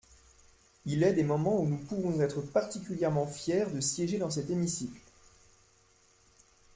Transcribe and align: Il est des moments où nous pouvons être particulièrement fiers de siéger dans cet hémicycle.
Il 0.87 1.03
est 1.03 1.13
des 1.13 1.23
moments 1.23 1.59
où 1.59 1.67
nous 1.67 1.77
pouvons 1.77 2.19
être 2.21 2.41
particulièrement 2.41 3.27
fiers 3.27 3.67
de 3.67 3.79
siéger 3.81 4.17
dans 4.17 4.31
cet 4.31 4.49
hémicycle. 4.49 4.99